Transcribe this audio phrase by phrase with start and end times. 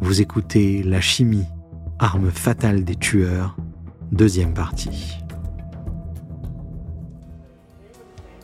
[0.00, 1.46] Vous écoutez La chimie,
[1.98, 3.56] arme fatale des tueurs,
[4.12, 5.18] deuxième partie.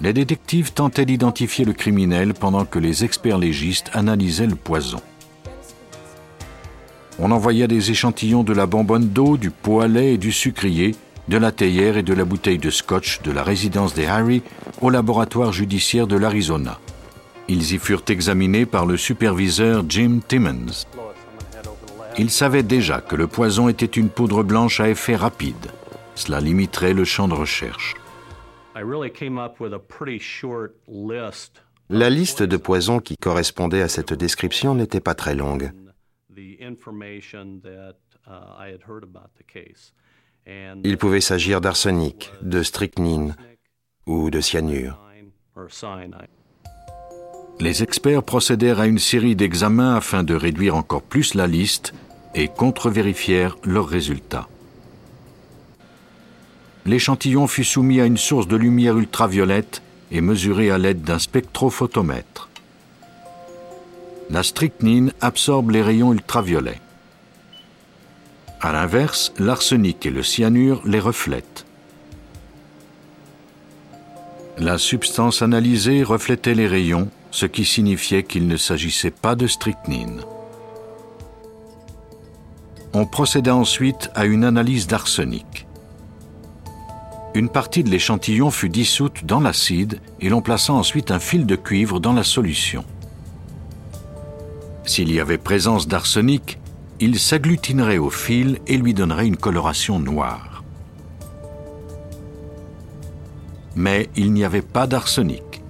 [0.01, 5.01] Les détectives tentaient d'identifier le criminel pendant que les experts légistes analysaient le poison.
[7.19, 10.94] On envoya des échantillons de la bonbonne d'eau, du pot et du sucrier,
[11.28, 14.42] de la théière et de la bouteille de scotch de la résidence des Harry
[14.80, 16.78] au laboratoire judiciaire de l'Arizona.
[17.48, 20.87] Ils y furent examinés par le superviseur Jim Timmons.
[22.20, 25.70] Il savait déjà que le poison était une poudre blanche à effet rapide.
[26.15, 27.95] Cela limiterait le champ de recherche.
[31.88, 35.73] La liste de poisons qui correspondait à cette description n'était pas très longue.
[40.84, 43.34] Il pouvait s'agir d'arsenic, de strychnine
[44.05, 45.00] ou de cyanure.
[47.61, 51.95] Les experts procédèrent à une série d'examens afin de réduire encore plus la liste
[52.34, 54.48] et contre-vérifièrent leurs résultats.
[56.87, 62.48] L'échantillon fut soumis à une source de lumière ultraviolette et mesuré à l'aide d'un spectrophotomètre.
[64.31, 66.81] La strychnine absorbe les rayons ultraviolets.
[68.61, 71.67] A l'inverse, l'arsenic et le cyanure les reflètent.
[74.59, 80.20] La substance analysée reflétait les rayons, ce qui signifiait qu'il ne s'agissait pas de strychnine.
[82.92, 85.66] On procéda ensuite à une analyse d'arsenic.
[87.34, 91.55] Une partie de l'échantillon fut dissoute dans l'acide et l'on plaça ensuite un fil de
[91.55, 92.84] cuivre dans la solution.
[94.84, 96.58] S'il y avait présence d'arsenic,
[96.98, 100.64] il s'agglutinerait au fil et lui donnerait une coloration noire.
[103.77, 105.62] Mais il n'y avait pas d'arsenic.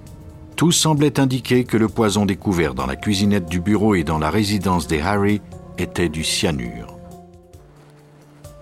[0.55, 4.31] Tout semblait indiquer que le poison découvert dans la cuisinette du bureau et dans la
[4.31, 5.41] résidence des Harry
[5.77, 6.90] était du cyanure.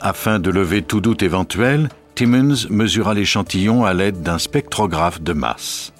[0.01, 5.91] Afin de lever tout doute éventuel, Timmons mesura l'échantillon à l'aide d'un spectrographe de masse.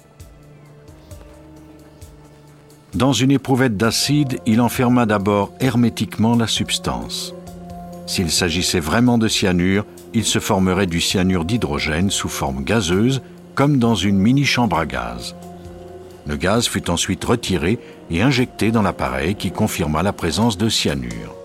[2.94, 7.34] Dans une éprouvette d'acide, il enferma d'abord hermétiquement la substance.
[8.06, 13.22] S'il s'agissait vraiment de cyanure, il se formerait du cyanure d'hydrogène sous forme gazeuse,
[13.54, 15.36] comme dans une mini-chambre à gaz.
[16.26, 17.78] Le gaz fut ensuite retiré
[18.10, 21.39] et injecté dans l'appareil qui confirma la présence de cyanure.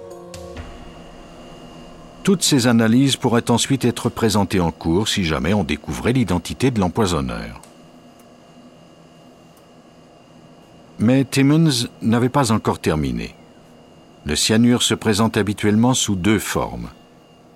[2.25, 6.79] Toutes ces analyses pourraient ensuite être présentées en cours si jamais on découvrait l'identité de
[6.79, 7.61] l'empoisonneur.
[10.97, 13.35] Mais Timmons n'avait pas encore terminé.
[14.25, 16.89] Le cyanure se présente habituellement sous deux formes,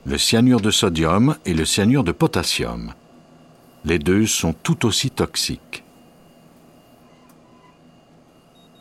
[0.05, 2.93] le cyanure de sodium et le cyanure de potassium.
[3.85, 5.83] Les deux sont tout aussi toxiques.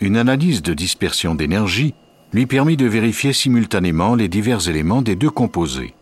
[0.00, 1.94] Une analyse de dispersion d'énergie
[2.33, 5.94] lui permit de vérifier simultanément les divers éléments des deux composés.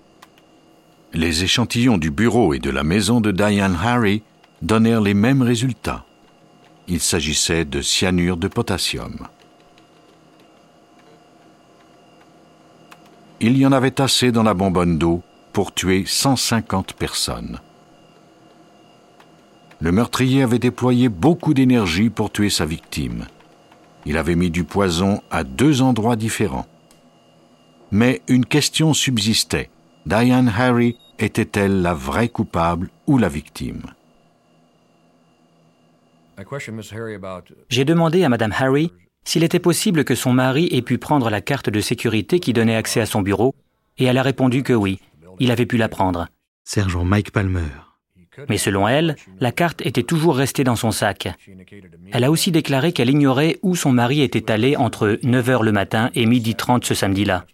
[1.12, 4.22] Les échantillons du bureau et de la maison de Diane Harry
[4.62, 6.06] donnèrent les mêmes résultats
[6.88, 9.28] il s'agissait de cyanure de potassium.
[13.40, 15.22] Il y en avait assez dans la bonbonne d'eau
[15.52, 17.60] pour tuer 150 personnes.
[19.80, 23.26] Le meurtrier avait déployé beaucoup d'énergie pour tuer sa victime.
[24.06, 26.66] Il avait mis du poison à deux endroits différents.
[27.90, 29.68] Mais une question subsistait.
[30.06, 33.82] Diane Harry était-elle la vraie coupable ou la victime?
[37.68, 38.92] J'ai demandé à Mme Harry
[39.24, 42.76] s'il était possible que son mari ait pu prendre la carte de sécurité qui donnait
[42.76, 43.56] accès à son bureau,
[43.98, 45.00] et elle a répondu que oui,
[45.40, 46.28] il avait pu la prendre.
[46.64, 47.85] Sergent Mike Palmer.
[48.48, 51.28] Mais selon elle, la carte était toujours restée dans son sac.
[52.12, 55.72] Elle a aussi déclaré qu'elle ignorait où son mari était allé entre 9 h le
[55.72, 57.46] matin et midi 30 ce samedi-là.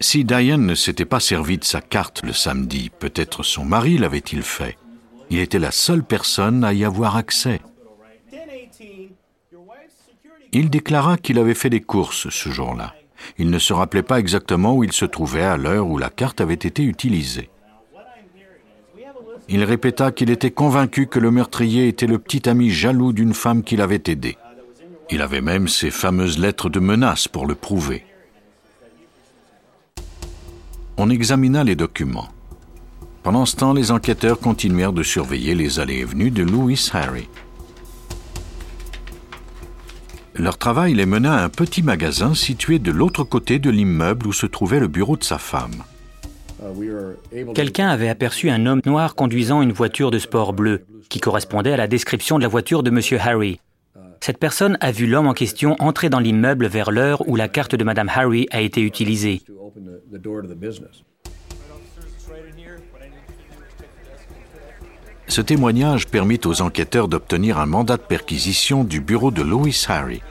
[0.00, 4.42] Si Diane ne s'était pas servi de sa carte le samedi, peut-être son mari l'avait-il
[4.42, 4.78] fait.
[5.30, 7.60] Il était la seule personne à y avoir accès.
[10.52, 12.94] Il déclara qu'il avait fait des courses ce jour-là.
[13.38, 16.40] Il ne se rappelait pas exactement où il se trouvait à l'heure où la carte
[16.40, 17.50] avait été utilisée.
[19.48, 23.62] Il répéta qu'il était convaincu que le meurtrier était le petit ami jaloux d'une femme
[23.62, 24.36] qu'il avait aidée.
[25.10, 28.04] Il avait même ses fameuses lettres de menace pour le prouver
[30.98, 32.28] on examina les documents.
[33.22, 37.28] Pendant ce temps, les enquêteurs continuèrent de surveiller les allées et venues de Louis Harry.
[40.38, 44.32] Leur travail les mena à un petit magasin situé de l'autre côté de l'immeuble où
[44.32, 45.82] se trouvait le bureau de sa femme.
[47.54, 51.76] Quelqu'un avait aperçu un homme noir conduisant une voiture de sport bleue, qui correspondait à
[51.76, 53.20] la description de la voiture de M.
[53.20, 53.60] Harry.
[54.20, 57.74] Cette personne a vu l'homme en question entrer dans l'immeuble vers l'heure où la carte
[57.74, 59.42] de Madame Harry a été utilisée.
[65.28, 70.22] Ce témoignage permit aux enquêteurs d'obtenir un mandat de perquisition du bureau de Louis Harry.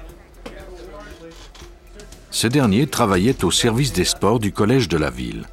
[2.31, 5.45] Ce dernier travaillait au service des sports du collège de la ville.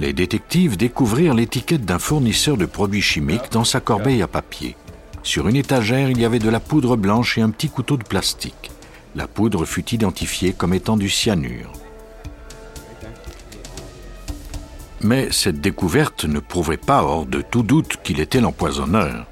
[0.00, 4.76] Les détectives découvrirent l'étiquette d'un fournisseur de produits chimiques dans sa corbeille à papier.
[5.22, 8.04] Sur une étagère, il y avait de la poudre blanche et un petit couteau de
[8.04, 8.70] plastique.
[9.14, 11.72] La poudre fut identifiée comme étant du cyanure.
[15.00, 19.26] Mais cette découverte ne prouvait pas hors de tout doute qu'il était l'empoisonneur.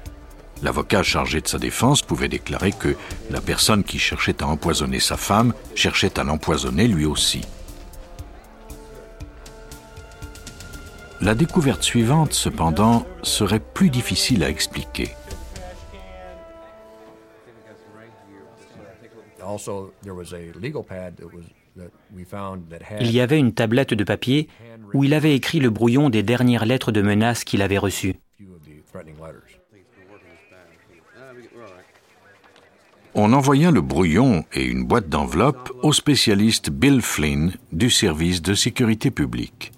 [0.63, 2.95] L'avocat chargé de sa défense pouvait déclarer que
[3.29, 7.41] la personne qui cherchait à empoisonner sa femme cherchait à l'empoisonner lui aussi.
[11.19, 15.09] La découverte suivante, cependant, serait plus difficile à expliquer.
[22.99, 24.47] Il y avait une tablette de papier
[24.93, 28.15] où il avait écrit le brouillon des dernières lettres de menaces qu'il avait reçues.
[33.19, 38.53] On envoya le brouillon et une boîte d'enveloppe au spécialiste Bill Flynn du service de
[38.53, 39.71] sécurité publique.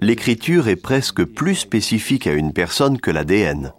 [0.00, 3.72] L'écriture est presque plus spécifique à une personne que l'ADN.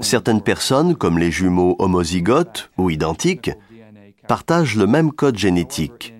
[0.00, 3.50] Certaines personnes, comme les jumeaux homozygotes ou identiques,
[4.26, 6.14] partagent le même code génétique,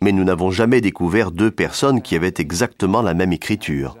[0.00, 3.96] mais nous n'avons jamais découvert deux personnes qui avaient exactement la même écriture.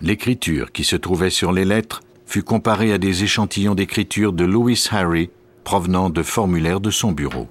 [0.00, 4.82] L'écriture qui se trouvait sur les lettres fut comparée à des échantillons d'écriture de Louis
[4.90, 5.30] Harry
[5.64, 7.48] provenant de formulaires de son bureau.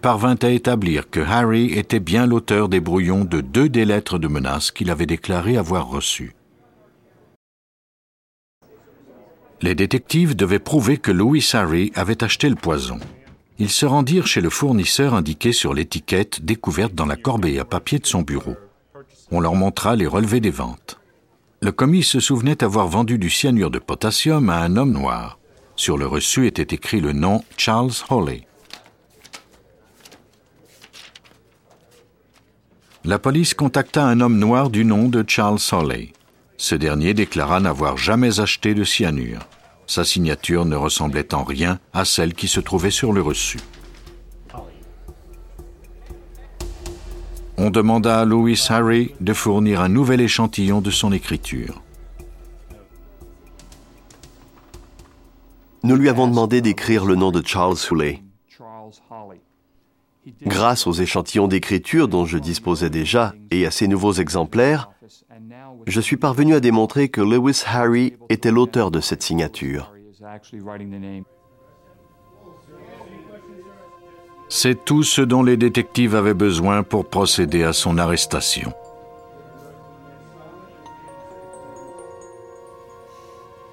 [0.00, 4.28] Parvint à établir que Harry était bien l'auteur des brouillons de deux des lettres de
[4.28, 6.36] menace qu'il avait déclaré avoir reçues.
[9.60, 13.00] Les détectives devaient prouver que Louis Harry avait acheté le poison.
[13.58, 17.98] Ils se rendirent chez le fournisseur indiqué sur l'étiquette découverte dans la corbeille à papier
[17.98, 18.54] de son bureau.
[19.32, 21.00] On leur montra les relevés des ventes.
[21.60, 25.40] Le commis se souvenait avoir vendu du cyanure de potassium à un homme noir.
[25.74, 28.47] Sur le reçu était écrit le nom Charles Hawley.
[33.08, 36.12] La police contacta un homme noir du nom de Charles Hawley.
[36.58, 39.40] Ce dernier déclara n'avoir jamais acheté de cyanure.
[39.86, 43.58] Sa signature ne ressemblait en rien à celle qui se trouvait sur le reçu.
[47.56, 51.80] On demanda à Louis Harry de fournir un nouvel échantillon de son écriture.
[55.82, 58.20] Nous lui avons demandé d'écrire le nom de Charles Hawley.
[60.42, 64.90] Grâce aux échantillons d'écriture dont je disposais déjà et à ces nouveaux exemplaires,
[65.86, 69.92] je suis parvenu à démontrer que Lewis Harry était l'auteur de cette signature.
[74.50, 78.72] C'est tout ce dont les détectives avaient besoin pour procéder à son arrestation.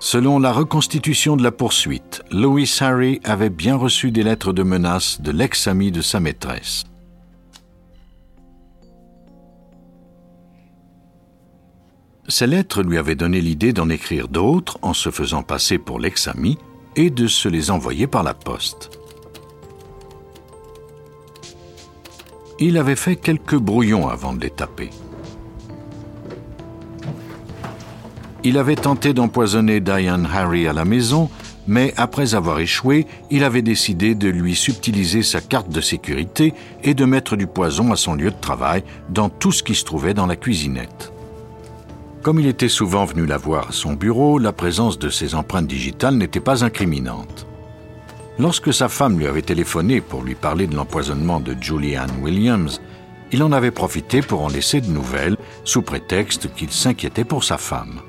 [0.06, 5.20] Selon la reconstitution de la poursuite, Louis Harry avait bien reçu des lettres de menace
[5.20, 6.84] de l'ex-ami de sa maîtresse.
[12.28, 16.60] Ces lettres lui avaient donné l'idée d'en écrire d'autres en se faisant passer pour l'ex-ami
[16.96, 18.92] et de se les envoyer par la poste.
[22.60, 24.92] Il avait fait quelques brouillons avant de les taper.
[28.48, 31.32] Il avait tenté d'empoisonner Diane Harry à la maison,
[31.66, 36.94] mais après avoir échoué, il avait décidé de lui subtiliser sa carte de sécurité et
[36.94, 40.14] de mettre du poison à son lieu de travail dans tout ce qui se trouvait
[40.14, 41.12] dans la cuisinette.
[42.22, 45.66] Comme il était souvent venu la voir à son bureau, la présence de ses empreintes
[45.66, 47.48] digitales n'était pas incriminante.
[48.38, 52.80] Lorsque sa femme lui avait téléphoné pour lui parler de l'empoisonnement de Julianne Williams,
[53.32, 57.58] il en avait profité pour en laisser de nouvelles, sous prétexte qu'il s'inquiétait pour sa
[57.58, 58.02] femme.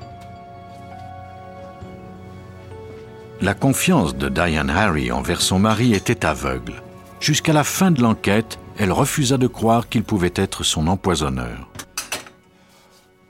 [3.39, 6.81] La confiance de Diane Harry envers son mari était aveugle.
[7.19, 11.69] Jusqu'à la fin de l'enquête, elle refusa de croire qu'il pouvait être son empoisonneur.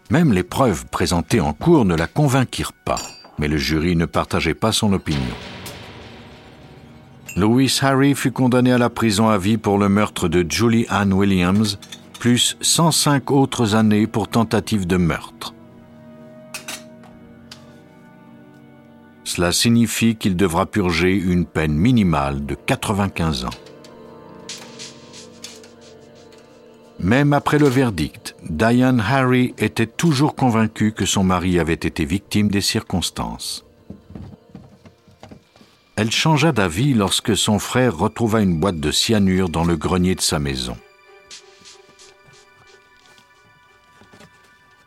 [0.09, 3.01] Même les preuves présentées en cours ne la convainquirent pas,
[3.37, 5.35] mais le jury ne partageait pas son opinion.
[7.35, 11.11] Louis Harry fut condamné à la prison à vie pour le meurtre de Julie Ann
[11.11, 11.79] Williams,
[12.17, 15.53] plus 105 autres années pour tentative de meurtre.
[19.37, 23.51] Cela signifie qu'il devra purger une peine minimale de 95 ans.
[26.97, 32.47] Même après le verdict, Diane Harry était toujours convaincue que son mari avait été victime
[32.47, 33.63] des circonstances.
[35.95, 40.21] Elle changea d'avis lorsque son frère retrouva une boîte de cyanure dans le grenier de
[40.21, 40.77] sa maison.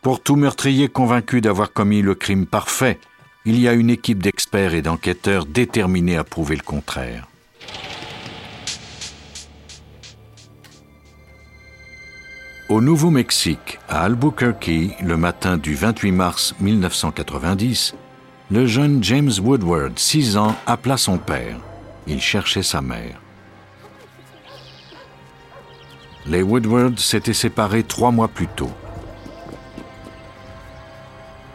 [0.03, 2.99] Pour tout meurtrier convaincu d'avoir commis le crime parfait,
[3.47, 7.27] il y a une équipe d'experts et d'enquêteurs déterminés à prouver le contraire.
[12.69, 17.95] Au Nouveau-Mexique, à Albuquerque, le matin du 28 mars 1990,
[18.51, 21.57] le jeune James Woodward, 6 ans, appela son père.
[22.07, 23.21] Il cherchait sa mère.
[26.27, 28.71] Les Woodward s'étaient séparés trois mois plus tôt.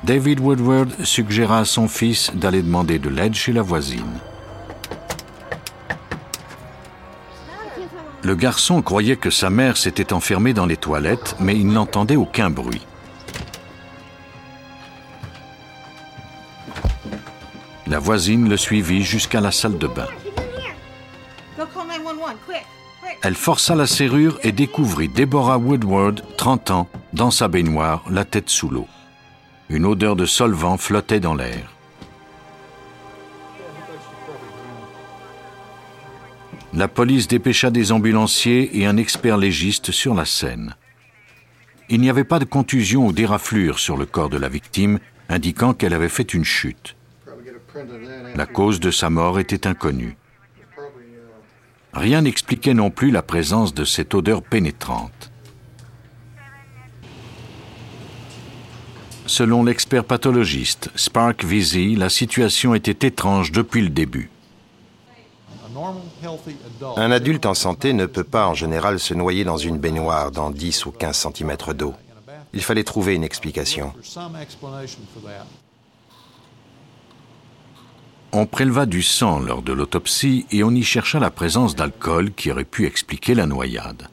[0.05, 4.19] David Woodward suggéra à son fils d'aller demander de l'aide chez la voisine.
[8.21, 12.51] Le garçon croyait que sa mère s'était enfermée dans les toilettes, mais il n'entendait aucun
[12.51, 12.85] bruit.
[17.87, 20.07] La voisine le suivit jusqu'à la salle de bain.
[23.23, 28.49] Elle força la serrure et découvrit Deborah Woodward, 30 ans, dans sa baignoire, la tête
[28.49, 28.87] sous l'eau.
[29.69, 31.71] Une odeur de solvant flottait dans l'air.
[36.73, 40.75] La police dépêcha des ambulanciers et un expert légiste sur la scène.
[41.87, 45.73] Il n'y avait pas de contusion ou d'éraflure sur le corps de la victime, indiquant
[45.73, 46.95] qu'elle avait fait une chute.
[48.35, 50.17] La cause de sa mort était inconnue.
[51.93, 55.31] Rien n'expliquait non plus la présence de cette odeur pénétrante.
[59.27, 64.29] Selon l'expert pathologiste Spark Vizzy, la situation était étrange depuis le début.
[66.95, 70.51] Un adulte en santé ne peut pas en général se noyer dans une baignoire dans
[70.51, 71.93] 10 ou 15 cm d'eau.
[72.53, 73.93] Il fallait trouver une explication.
[78.31, 82.51] On préleva du sang lors de l'autopsie et on y chercha la présence d'alcool qui
[82.51, 84.07] aurait pu expliquer la noyade.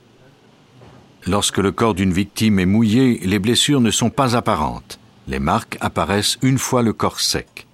[1.26, 4.98] Lorsque le corps d'une victime est mouillé, les blessures ne sont pas apparentes.
[5.28, 7.66] Les marques apparaissent une fois le corps sec.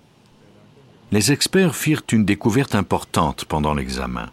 [1.11, 4.31] Les experts firent une découverte importante pendant l'examen.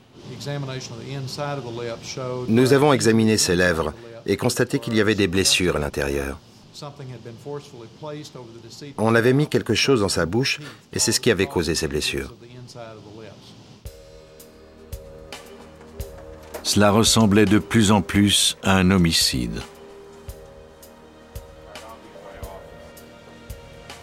[2.50, 3.94] Nous avons examiné ses lèvres
[4.26, 6.38] et constaté qu'il y avait des blessures à l'intérieur.
[8.98, 10.60] On avait mis quelque chose dans sa bouche
[10.92, 12.34] et c'est ce qui avait causé ces blessures.
[16.64, 19.62] Cela ressemblait de plus en plus à un homicide.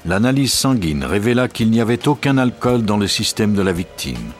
[0.04, 4.32] L'analyse sanguine révéla qu'il n'y avait aucun alcool dans le système de la victime.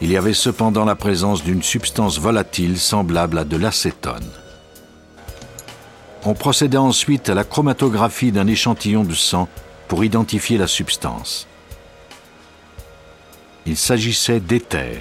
[0.00, 4.26] Il y avait cependant la présence d'une substance volatile semblable à de l'acétone.
[6.24, 9.48] On procéda ensuite à la chromatographie d'un échantillon de sang
[9.86, 11.46] pour identifier la substance.
[13.66, 14.98] Il s'agissait d'éther.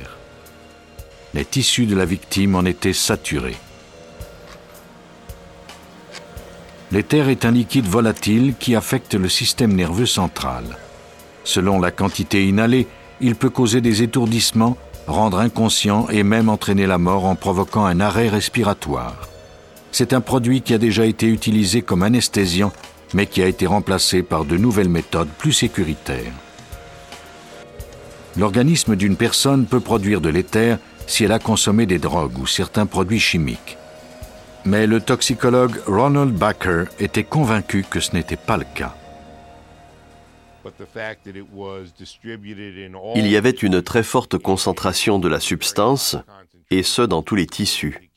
[1.34, 3.58] Les tissus de la victime en étaient saturés.
[6.92, 10.64] L'éther est un liquide volatile qui affecte le système nerveux central.
[11.46, 12.86] Selon la quantité inhalée,
[13.22, 18.02] il peut causer des étourdissements, rendre inconscient et même entraîner la mort en provoquant un
[18.02, 19.30] arrêt respiratoire.
[19.94, 22.74] C'est un produit qui a déjà été utilisé comme anesthésiant,
[23.14, 26.34] mais qui a été remplacé par de nouvelles méthodes plus sécuritaires.
[28.38, 32.86] L'organisme d'une personne peut produire de l'éther si elle a consommé des drogues ou certains
[32.86, 33.78] produits chimiques.
[34.66, 38.96] Mais le toxicologue Ronald Baker était convaincu que ce n'était pas le cas.
[43.16, 46.16] Il y avait une très forte concentration de la substance,
[46.70, 48.12] et ce dans tous les tissus.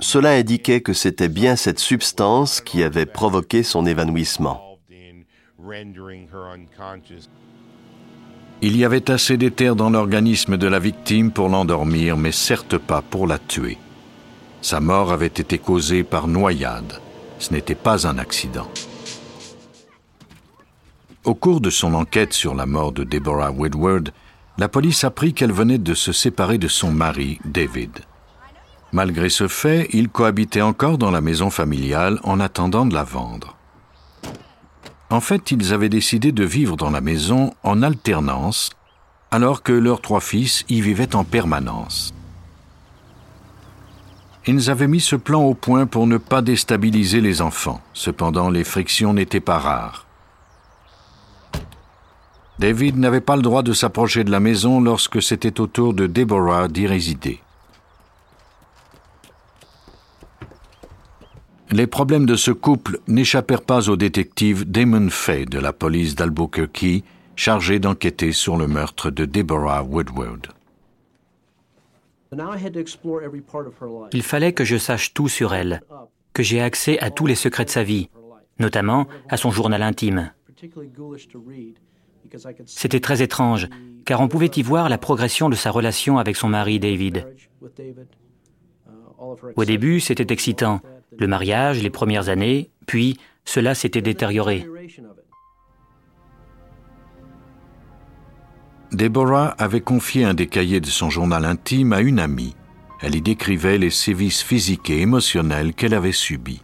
[0.00, 4.78] Cela indiquait que c'était bien cette substance qui avait provoqué son évanouissement.
[8.62, 13.00] Il y avait assez d'éther dans l'organisme de la victime pour l'endormir, mais certes pas
[13.00, 13.78] pour la tuer.
[14.60, 17.00] Sa mort avait été causée par noyade.
[17.38, 18.68] Ce n'était pas un accident.
[21.24, 24.12] Au cours de son enquête sur la mort de Deborah Woodward,
[24.58, 28.00] la police apprit qu'elle venait de se séparer de son mari, David.
[28.92, 33.56] Malgré ce fait, ils cohabitaient encore dans la maison familiale en attendant de la vendre.
[35.10, 38.70] En fait, ils avaient décidé de vivre dans la maison en alternance,
[39.32, 42.14] alors que leurs trois fils y vivaient en permanence.
[44.46, 47.80] Ils avaient mis ce plan au point pour ne pas déstabiliser les enfants.
[47.92, 50.06] Cependant, les frictions n'étaient pas rares.
[52.60, 56.06] David n'avait pas le droit de s'approcher de la maison lorsque c'était au tour de
[56.06, 57.40] Deborah d'y résider.
[61.72, 67.04] Les problèmes de ce couple n'échappèrent pas au détective Damon Fay de la police d'Albuquerque,
[67.36, 70.48] chargé d'enquêter sur le meurtre de Deborah Woodward.
[74.12, 75.82] Il fallait que je sache tout sur elle,
[76.32, 78.08] que j'ai accès à tous les secrets de sa vie,
[78.58, 80.32] notamment à son journal intime.
[82.66, 83.68] C'était très étrange,
[84.04, 87.26] car on pouvait y voir la progression de sa relation avec son mari David.
[89.56, 90.80] Au début, c'était excitant,
[91.18, 94.66] le mariage, les premières années, puis cela s'était détérioré.
[98.92, 102.56] Deborah avait confié un des cahiers de son journal intime à une amie.
[103.00, 106.62] Elle y décrivait les sévices physiques et émotionnels qu'elle avait subis.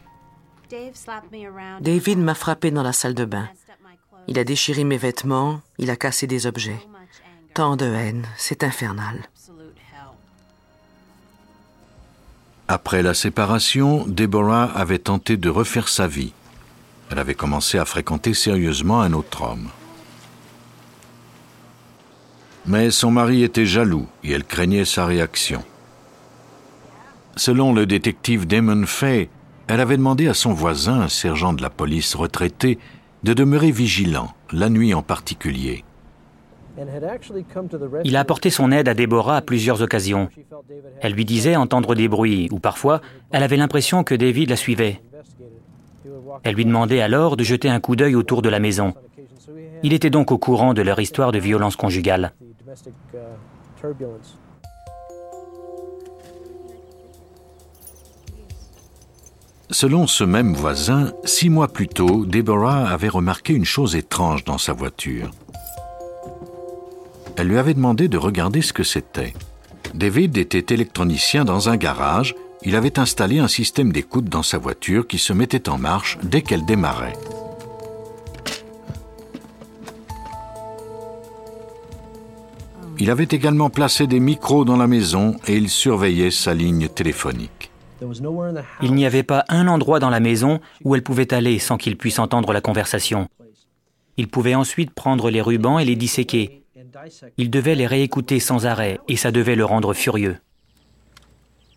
[1.80, 3.48] David m'a frappé dans la salle de bain.
[4.28, 6.80] Il a déchiré mes vêtements, il a cassé des objets.
[7.54, 9.28] Tant de haine, c'est infernal.
[12.68, 16.32] Après la séparation, Deborah avait tenté de refaire sa vie.
[17.10, 19.68] Elle avait commencé à fréquenter sérieusement un autre homme.
[22.66, 25.62] Mais son mari était jaloux et elle craignait sa réaction.
[27.36, 29.28] Selon le détective Damon Fay,
[29.68, 32.80] elle avait demandé à son voisin, un sergent de la police retraité,
[33.22, 35.84] de demeurer vigilant, la nuit en particulier.
[38.04, 40.28] Il a apporté son aide à Déborah à plusieurs occasions.
[41.00, 45.00] Elle lui disait entendre des bruits, ou parfois, elle avait l'impression que David la suivait.
[46.42, 48.94] Elle lui demandait alors de jeter un coup d'œil autour de la maison.
[49.82, 52.32] Il était donc au courant de leur histoire de violence conjugale.
[59.70, 64.58] Selon ce même voisin, six mois plus tôt, Deborah avait remarqué une chose étrange dans
[64.58, 65.30] sa voiture.
[67.36, 69.34] Elle lui avait demandé de regarder ce que c'était.
[69.94, 72.34] David était électronicien dans un garage.
[72.62, 76.40] Il avait installé un système d'écoute dans sa voiture qui se mettait en marche dès
[76.40, 77.12] qu'elle démarrait.
[82.98, 87.70] Il avait également placé des micros dans la maison et il surveillait sa ligne téléphonique.
[88.80, 91.98] Il n'y avait pas un endroit dans la maison où elle pouvait aller sans qu'il
[91.98, 93.28] puisse entendre la conversation.
[94.16, 96.62] Il pouvait ensuite prendre les rubans et les disséquer,
[97.36, 100.38] il devait les réécouter sans arrêt et ça devait le rendre furieux.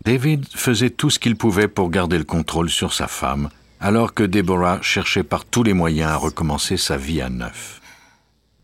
[0.06, 3.50] David faisait tout ce qu'il pouvait pour garder le contrôle sur sa femme,
[3.82, 7.82] alors que Deborah cherchait par tous les moyens à recommencer sa vie à neuf.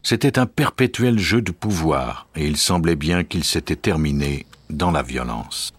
[0.02, 5.02] C'était un perpétuel jeu de pouvoir, et il semblait bien qu'il s'était terminé dans la
[5.02, 5.74] violence.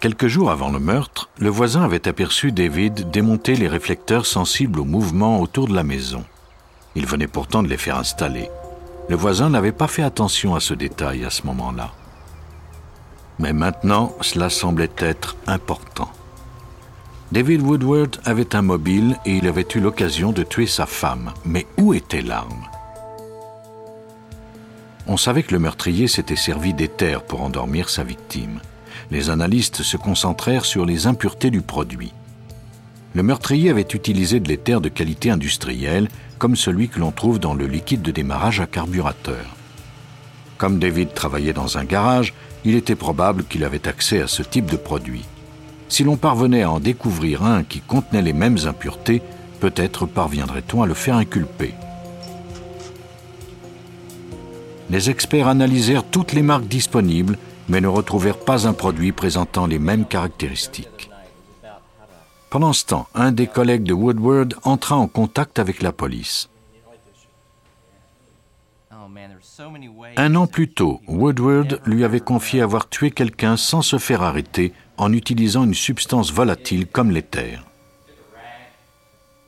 [0.00, 4.84] Quelques jours avant le meurtre, le voisin avait aperçu David démonter les réflecteurs sensibles au
[4.84, 6.24] mouvement autour de la maison.
[6.96, 8.50] Il venait pourtant de les faire installer.
[9.08, 11.92] Le voisin n'avait pas fait attention à ce détail à ce moment-là.
[13.38, 16.10] Mais maintenant, cela semblait être important.
[17.32, 21.32] David Woodward avait un mobile et il avait eu l'occasion de tuer sa femme.
[21.44, 22.66] Mais où était l'arme?
[25.06, 28.60] On savait que le meurtrier s'était servi d'éther pour endormir sa victime.
[29.10, 32.12] Les analystes se concentrèrent sur les impuretés du produit.
[33.14, 36.08] Le meurtrier avait utilisé de l'éther de qualité industrielle
[36.40, 39.44] comme celui que l'on trouve dans le liquide de démarrage à carburateur.
[40.56, 42.32] Comme David travaillait dans un garage,
[42.64, 45.26] il était probable qu'il avait accès à ce type de produit.
[45.90, 49.20] Si l'on parvenait à en découvrir un qui contenait les mêmes impuretés,
[49.60, 51.74] peut-être parviendrait-on à le faire inculper.
[54.88, 57.36] Les experts analysèrent toutes les marques disponibles,
[57.68, 61.09] mais ne retrouvèrent pas un produit présentant les mêmes caractéristiques.
[62.50, 66.48] Pendant ce temps, un des collègues de Woodward entra en contact avec la police.
[70.16, 74.72] Un an plus tôt, Woodward lui avait confié avoir tué quelqu'un sans se faire arrêter
[74.96, 77.64] en utilisant une substance volatile comme l'éther.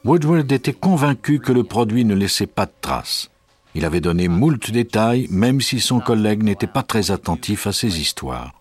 [0.04, 3.30] Woodward était convaincu que le produit ne laissait pas de traces.
[3.74, 8.00] Il avait donné moult détails, même si son collègue n'était pas très attentif à ses
[8.00, 8.52] histoires.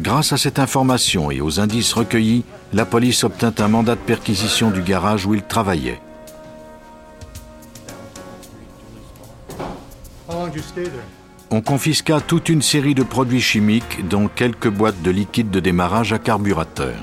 [0.00, 4.70] Grâce à cette information et aux indices recueillis, la police obtint un mandat de perquisition
[4.70, 6.00] du garage où il travaillait.
[11.50, 16.12] On confisqua toute une série de produits chimiques, dont quelques boîtes de liquide de démarrage
[16.12, 16.96] à carburateur.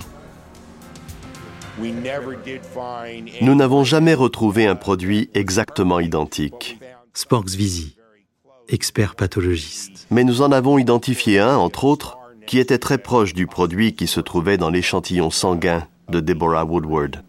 [3.42, 6.78] Nous n'avons jamais retrouvé un produit exactement identique.
[7.14, 7.96] Sporks Visi,
[8.68, 10.08] expert pathologiste.
[10.12, 14.08] Mais nous en avons identifié un, entre autres, qui était très proche du produit qui
[14.08, 17.24] se trouvait dans l'échantillon sanguin de Deborah Woodward.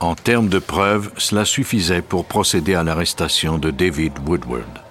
[0.00, 4.82] En termes de preuves, cela suffisait pour procéder à l'arrestation de David Woodward.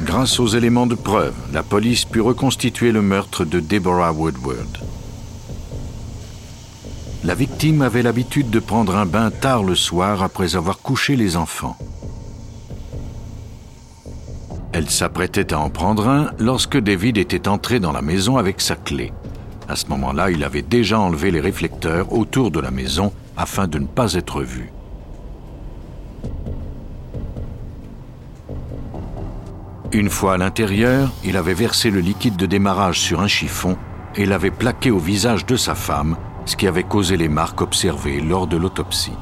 [0.00, 4.78] Grâce aux éléments de preuve, la police put reconstituer le meurtre de Deborah Woodward.
[7.22, 11.36] La victime avait l'habitude de prendre un bain tard le soir après avoir couché les
[11.36, 11.76] enfants.
[14.72, 18.74] Elle s'apprêtait à en prendre un lorsque David était entré dans la maison avec sa
[18.74, 19.12] clé.
[19.68, 23.78] À ce moment-là, il avait déjà enlevé les réflecteurs autour de la maison afin de
[23.78, 24.72] ne pas être vu.
[29.92, 33.76] Une fois à l'intérieur, il avait versé le liquide de démarrage sur un chiffon
[34.16, 36.16] et l'avait plaqué au visage de sa femme,
[36.50, 39.12] ce qui avait causé les marques observées lors de l'autopsie.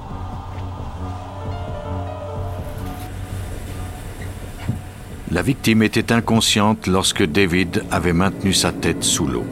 [5.30, 9.44] La victime était inconsciente lorsque David avait maintenu sa tête sous l'eau.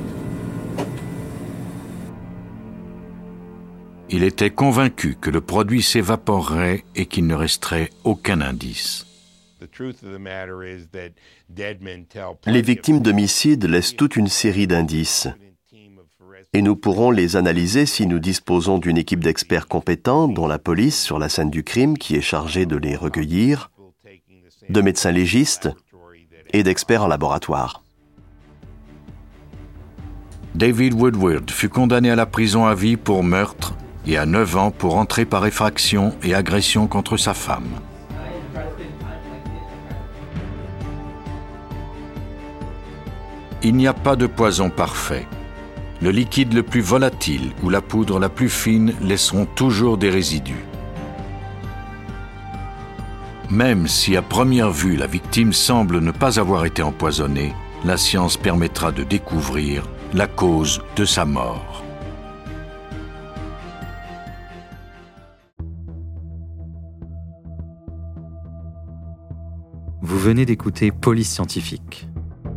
[4.08, 9.06] Il était convaincu que le produit s'évaporerait et qu'il ne resterait aucun indice.
[12.46, 15.28] Les victimes d'homicide laissent toute une série d'indices.
[16.56, 20.98] Et nous pourrons les analyser si nous disposons d'une équipe d'experts compétents, dont la police
[20.98, 23.70] sur la scène du crime qui est chargée de les recueillir,
[24.70, 25.68] de médecins légistes
[26.54, 27.82] et d'experts en laboratoire.
[30.54, 33.74] David Woodward fut condamné à la prison à vie pour meurtre
[34.06, 37.68] et à 9 ans pour entrée par effraction et agression contre sa femme.
[43.62, 45.26] Il n'y a pas de poison parfait.
[46.02, 50.64] Le liquide le plus volatile ou la poudre la plus fine laisseront toujours des résidus.
[53.50, 57.54] Même si à première vue la victime semble ne pas avoir été empoisonnée,
[57.84, 61.84] la science permettra de découvrir la cause de sa mort.
[70.02, 72.08] Vous venez d'écouter Police Scientifique.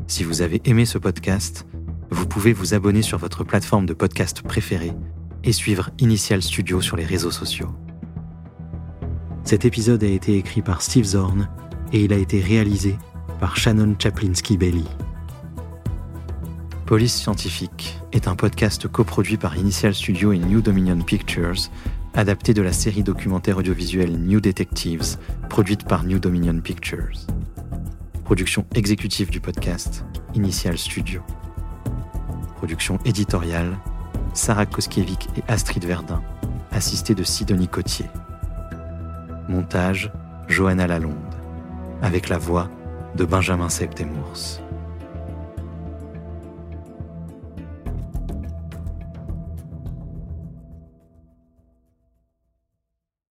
[0.07, 1.65] Si vous avez aimé ce podcast,
[2.11, 4.93] vous pouvez vous abonner sur votre plateforme de podcast préférée
[5.43, 7.69] et suivre Initial Studio sur les réseaux sociaux.
[9.43, 11.49] Cet épisode a été écrit par Steve Zorn
[11.93, 12.95] et il a été réalisé
[13.39, 14.83] par Shannon Chaplinsky-Bailey.
[16.85, 21.69] Police Scientifique est un podcast coproduit par Initial Studio et New Dominion Pictures,
[22.15, 25.17] adapté de la série documentaire audiovisuelle New Detectives,
[25.49, 27.27] produite par New Dominion Pictures.
[28.23, 31.21] Production exécutive du podcast, Initial Studio.
[32.59, 33.77] Production éditoriale,
[34.33, 36.21] Sarah Koskiewicz et Astrid Verdun,
[36.73, 38.07] assistée de Sidonie Cotier.
[39.47, 40.11] Montage,
[40.49, 41.15] Johanna Lalonde,
[42.01, 42.67] avec la voix
[43.15, 44.59] de Benjamin Septemours.